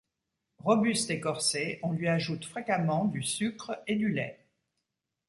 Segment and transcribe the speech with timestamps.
[0.57, 4.47] Robuste et corsé, on lui ajoute fréquemment du sucre et du lait.